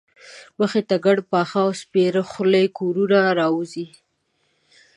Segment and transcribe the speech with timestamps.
[0.59, 3.87] مخې ته ګڼ پاخه او سپېره خولي کورونه راوځي.